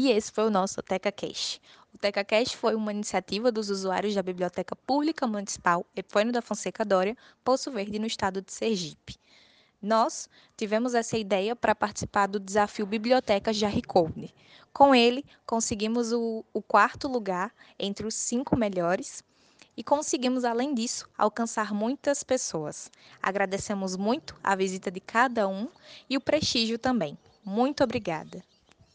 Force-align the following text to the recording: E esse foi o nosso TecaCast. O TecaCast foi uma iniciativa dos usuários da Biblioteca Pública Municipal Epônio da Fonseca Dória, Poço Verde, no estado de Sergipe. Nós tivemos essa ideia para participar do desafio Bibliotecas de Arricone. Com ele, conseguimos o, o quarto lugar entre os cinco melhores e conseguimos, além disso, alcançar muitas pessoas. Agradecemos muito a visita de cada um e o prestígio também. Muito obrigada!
E 0.00 0.12
esse 0.12 0.30
foi 0.30 0.44
o 0.44 0.50
nosso 0.50 0.80
TecaCast. 0.80 1.60
O 1.92 1.98
TecaCast 1.98 2.56
foi 2.56 2.76
uma 2.76 2.92
iniciativa 2.92 3.50
dos 3.50 3.68
usuários 3.68 4.14
da 4.14 4.22
Biblioteca 4.22 4.76
Pública 4.76 5.26
Municipal 5.26 5.84
Epônio 5.96 6.32
da 6.32 6.40
Fonseca 6.40 6.84
Dória, 6.84 7.16
Poço 7.42 7.72
Verde, 7.72 7.98
no 7.98 8.06
estado 8.06 8.40
de 8.40 8.52
Sergipe. 8.52 9.16
Nós 9.82 10.30
tivemos 10.56 10.94
essa 10.94 11.18
ideia 11.18 11.56
para 11.56 11.74
participar 11.74 12.28
do 12.28 12.38
desafio 12.38 12.86
Bibliotecas 12.86 13.56
de 13.56 13.64
Arricone. 13.64 14.32
Com 14.72 14.94
ele, 14.94 15.24
conseguimos 15.44 16.12
o, 16.12 16.44
o 16.52 16.62
quarto 16.62 17.08
lugar 17.08 17.52
entre 17.76 18.06
os 18.06 18.14
cinco 18.14 18.56
melhores 18.56 19.24
e 19.76 19.82
conseguimos, 19.82 20.44
além 20.44 20.74
disso, 20.74 21.08
alcançar 21.18 21.74
muitas 21.74 22.22
pessoas. 22.22 22.88
Agradecemos 23.20 23.96
muito 23.96 24.36
a 24.44 24.54
visita 24.54 24.92
de 24.92 25.00
cada 25.00 25.48
um 25.48 25.68
e 26.08 26.16
o 26.16 26.20
prestígio 26.20 26.78
também. 26.78 27.18
Muito 27.44 27.82
obrigada! 27.82 28.40